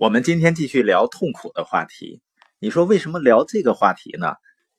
[0.00, 2.22] 我们今天继续聊痛苦的话题。
[2.58, 4.32] 你说为什么聊这个话题呢？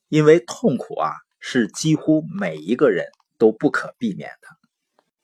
[0.10, 3.06] 因为痛苦啊，是几乎每一个人
[3.38, 4.48] 都不可避免的。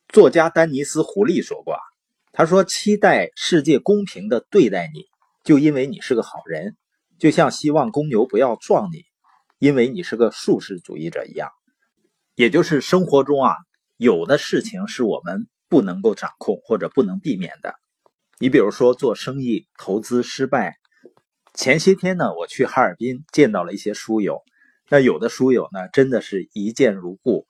[0.07, 1.79] 作家丹尼斯·胡利说过，
[2.31, 5.05] 他说：“期待世界公平的对待你，
[5.43, 6.77] 就因为你是个好人，
[7.17, 9.03] 就像希望公牛不要撞你，
[9.57, 11.49] 因为你是个素食主义者一样。”
[12.37, 13.55] 也就是生活中啊，
[13.97, 17.73] 有的事情是我们不能够掌控或者不能避免的。
[18.39, 20.77] 你比如说做生意投资失败，
[21.55, 24.43] 前些天呢，我去哈尔滨见到了一些书友，
[24.89, 27.47] 那有的书友呢，真的是一见如故。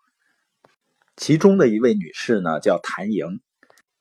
[1.17, 3.41] 其中的一位女士呢，叫谭莹，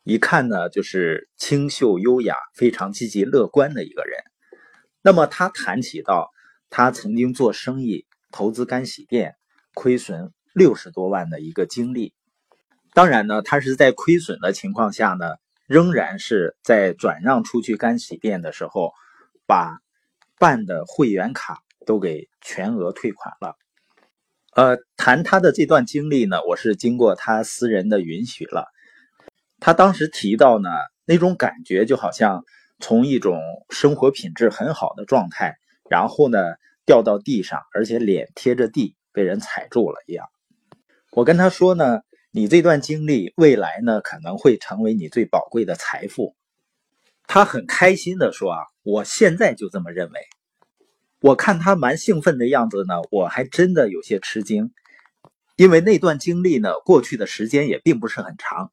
[0.04, 4.20] 一看呢就是清秀优雅、非常积极乐观的一个人。
[5.02, 6.30] 那么她谈起到
[6.70, 9.34] 她曾经做生意投资干洗店，
[9.74, 12.14] 亏损六十多万的一个经历。
[12.94, 15.34] 当然呢，她是在亏损的情况下呢。
[15.66, 18.92] 仍然是在转让出去干洗店的时候，
[19.46, 19.78] 把
[20.38, 23.56] 办的会员卡都给全额退款了。
[24.54, 28.66] 呃，谈他的这段经历呢，我是经过他私人的允许了。
[29.58, 30.70] 他当时提到呢，
[31.04, 32.44] 那种感觉就好像
[32.78, 35.56] 从一种生活品质很好的状态，
[35.90, 36.38] 然后呢
[36.84, 40.26] 掉到地上，而且脸贴着地被人踩住了一样。
[41.10, 42.02] 我跟他说呢。
[42.36, 46.36] 你这段经历，未来呢可能会成为你最宝贵的财富。
[47.26, 50.20] 他很开心的说：“啊，我现在就这么认为。”
[51.18, 54.70] 我看他蛮兴奋的样子呢，我还真的有些吃惊，
[55.56, 58.70] 因为那段经历呢，过去的时间也并不是很长。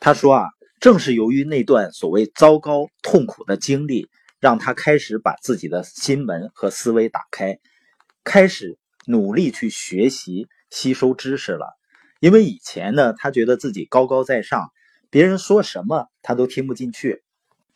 [0.00, 0.48] 他说：“啊，
[0.80, 4.08] 正是由于那段所谓糟糕、痛苦的经历，
[4.40, 7.60] 让他开始把自己的心门和思维打开，
[8.24, 8.76] 开始
[9.06, 11.77] 努力去学习、吸收知识了。”
[12.20, 14.72] 因为以前呢，他觉得自己高高在上，
[15.08, 17.22] 别人说什么他都听不进去。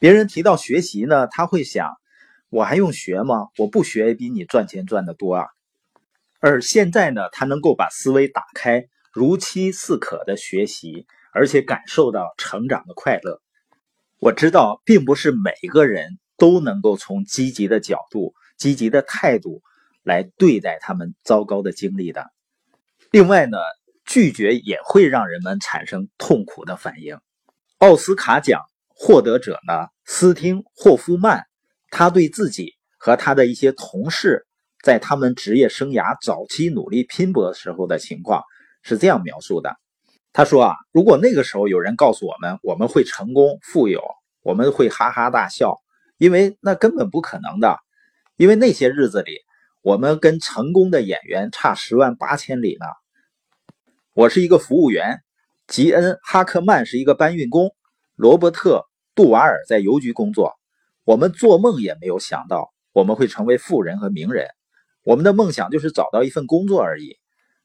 [0.01, 1.93] 别人提到学习呢，他会想：
[2.49, 3.47] 我还用学吗？
[3.57, 5.47] 我不学也比你赚钱赚得多啊。
[6.41, 13.41] 而现在呢，他能够把思维打开，如饥似渴的学习，而且感受到成长的快乐。
[14.19, 19.63] 我知道，并不是每个人都能够从积极的角度、积极的态度
[20.03, 22.33] 来对待他们糟糕的经历的。
[23.13, 23.57] 另外呢。
[24.05, 27.19] 拒绝也会让人们产生痛苦的反应。
[27.79, 31.43] 奥斯卡奖获得者呢，斯汀霍夫曼，
[31.91, 34.47] 他对自己和他的一些同事
[34.83, 38.43] 在他们职业生涯早期努力拼搏时候的情况
[38.83, 39.77] 是这样描述的：
[40.33, 44.03] 他说啊，如果那个时候有人告诉我们我们会成功富有，
[44.43, 45.81] 我们会哈哈大笑，
[46.19, 47.79] 因为那根本不可能的。
[48.37, 49.37] 因为那些日子里，
[49.83, 52.87] 我们跟成功的演员差十万八千里呢。
[54.15, 55.23] 我是一个服务员，
[55.67, 57.75] 吉恩·哈克曼是一个搬运工，
[58.15, 58.81] 罗伯特·
[59.15, 60.53] 杜瓦尔在邮局工作。
[61.05, 64.49] 我们做梦也没有想到我们会成为富人和名人。
[65.03, 67.17] 我们的梦想就是找到一份工作而已。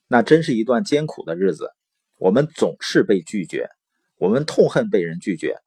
[0.07, 1.69] 那真是一段艰苦的日子。
[2.17, 3.67] 我们总是被拒绝，
[4.17, 5.57] 我们痛恨被人拒绝。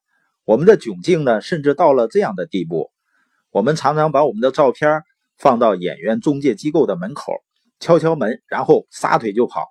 [0.47, 2.91] 我们的窘境呢，甚至到了这样的地步：
[3.51, 5.03] 我们常常把我们的照片
[5.37, 7.35] 放到演员中介机构的门口，
[7.81, 9.67] 敲敲门，然后撒腿就跑。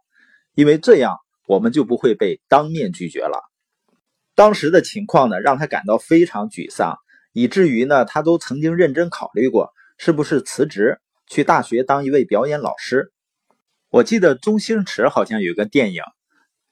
[0.56, 1.18] 因为这样，
[1.48, 3.40] 我们就不会被当面拒绝了。
[4.36, 6.98] 当时的情况呢，让他感到非常沮丧，
[7.34, 13.12] 以至于呢，他都曾经认真考虑过是不是辞职去大学当一位表演老师。
[13.90, 16.04] 我记得周星驰好像有个电影，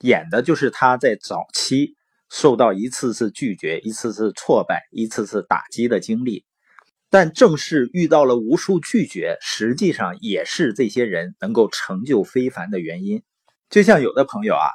[0.01, 1.95] 演的就是他在早期
[2.29, 6.45] 受到一次次拒绝、一次次挫败、一次次打击的经历。
[7.09, 13.23] 但正是遇到了无数拒绝，实际上也是这些人能够成就非凡的原因。
[13.69, 14.67] 就像有的朋友啊，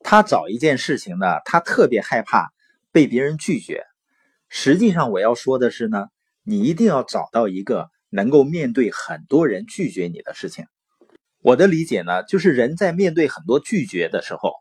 [0.00, 2.50] 他找一件事情呢，他特别害怕
[2.92, 3.84] 被别人拒绝。
[4.48, 6.06] 实际上，我要说的是呢，
[6.44, 10.64] 你一定要找到一个能够面对很多人拒绝你的事情。
[11.42, 14.54] 我的理解呢，就是人在面对很多拒绝的时候，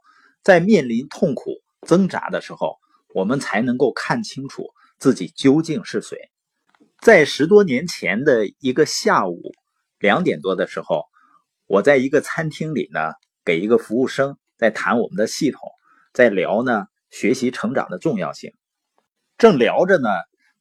[0.44, 2.76] 在面临痛苦挣扎的时候，
[3.16, 4.66] 我们才能够看清楚
[5.00, 6.18] 自己究竟是谁。
[7.00, 9.54] 在十多年前的一个下午
[9.98, 11.06] 两点多的时候，
[11.68, 13.00] 我在一个餐厅里呢。
[13.48, 15.62] 给一个服务生在谈我们的系统，
[16.12, 18.52] 在聊呢学习成长的重要性。
[19.38, 20.10] 正聊着呢，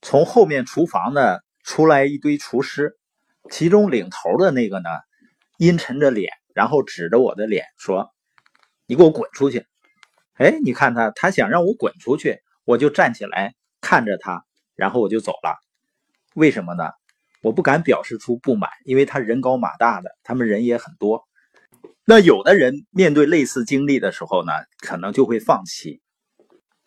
[0.03, 2.97] 从后面厨房呢出来一堆厨师，
[3.50, 4.88] 其中领头的那个呢
[5.59, 8.15] 阴沉着脸，然后指着我的脸说
[8.87, 9.67] ：“你给我滚出去！”
[10.39, 14.44] 哎，你看他，他想让我滚出去，我就站起来看着他，
[14.77, 15.56] 然后我就走了。
[16.37, 16.93] 为什么呢？
[17.43, 21.25] 我不敢表示出不满，因为他人高马大的，他们人也很多。
[22.08, 26.00] 那有的人面对类似经历的时候呢，可能就会放弃。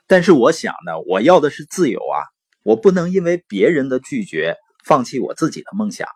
[0.08, 2.24] 但是我想呢，我要的是自由啊，
[2.64, 4.56] 我不能因为别人的拒绝
[4.86, 6.08] 放弃我自己的梦想。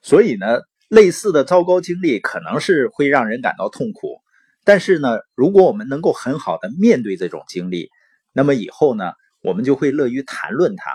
[0.00, 4.22] 所以呢，类似的糟糕经历可能是会让人感到痛苦。
[4.64, 7.90] 但是呢，如果我们能够很好的面对这种经历，
[8.32, 10.90] 那么以后呢，我们就会乐于谈论它。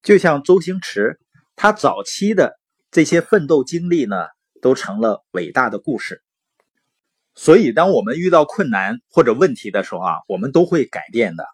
[0.00, 1.18] 就像周星驰，
[1.56, 2.52] 他早期的
[2.92, 4.28] 这些奋斗经历呢，
[4.60, 6.21] 都成了伟大的故事。
[7.34, 11.44] 所以，当我们遇到困难或者问题的时候啊，我们都会改变的。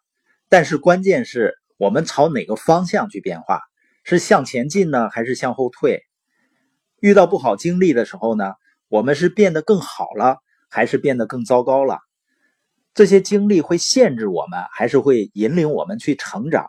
[0.48, 3.60] 但是关键是我们朝哪个方向去变化，
[4.04, 6.02] 是向前进呢，还是向后退？
[7.00, 8.54] 遇到不好经历的时候呢，
[8.88, 10.38] 我们是变得更好了。
[10.70, 11.98] 还是变得更糟糕了。
[12.92, 16.66] 这些经历会限制我们，还是会引领我们去成长？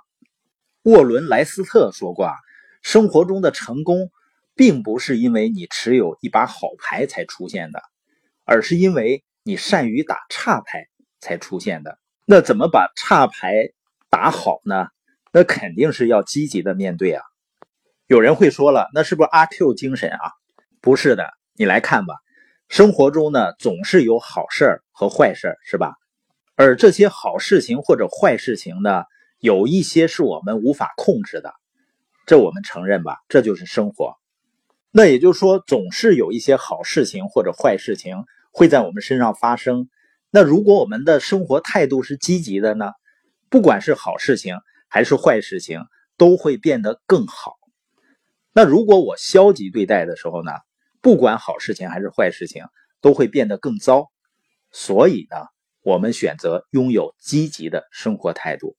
[0.83, 2.33] 沃伦·莱斯特说过：“啊，
[2.81, 4.09] 生活中的成功，
[4.55, 7.81] 并不是因为你持有一把好牌才出现的，
[8.49, 10.87] 而是因为你善于打差牌
[11.19, 11.99] 才出现的。
[12.25, 13.69] 那怎么把差牌
[14.09, 14.87] 打好呢？
[15.31, 17.21] 那肯定是要积极的面对啊。
[18.07, 20.31] 有人会说了，那是不是阿 Q 精神啊？
[20.81, 22.15] 不是的，你来看吧。”
[22.69, 25.93] 生活中呢，总是有好事和坏事，是吧？
[26.55, 29.03] 而这些好事情或者坏事情呢，
[29.37, 31.53] 有一些是我们无法控制的，
[32.25, 33.17] 这我们承认吧？
[33.27, 34.15] 这就是生活。
[34.91, 38.25] 那也就是说，总是有一些好事情或者坏事情
[38.59, 39.87] 会在我们身上发生。
[40.29, 42.91] 那如果我们的生活态度是积极的呢？
[43.47, 44.57] 不管是好事情
[44.89, 45.85] 还是坏事情，
[46.17, 47.53] 都会变得更好。
[48.51, 50.51] 那如果我消极对待的时候呢？
[50.99, 52.65] 不管好事情还是坏事情，
[52.99, 54.11] 都会变得更糟。
[54.71, 55.37] 所以呢，
[55.81, 58.75] 我们选择拥有积极的生活态度。